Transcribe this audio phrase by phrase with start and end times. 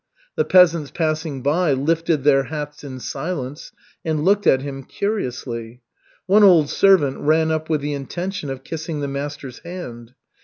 [0.35, 3.71] The peasants passing by lifted their hats in silence
[4.03, 5.81] and looked at him curiously.
[6.25, 10.15] One old servant ran up with the intention of kissing the master's hand.